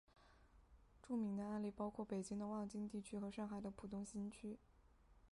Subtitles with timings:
[1.03, 4.57] 著名的案例包括北京的望京地区和上海的浦东新区。